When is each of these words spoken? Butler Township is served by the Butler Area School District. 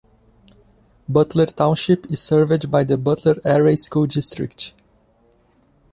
Butler 1.07 1.45
Township 1.45 2.07
is 2.07 2.23
served 2.23 2.71
by 2.71 2.83
the 2.83 2.97
Butler 2.97 3.35
Area 3.45 3.77
School 3.77 4.07
District. 4.07 4.73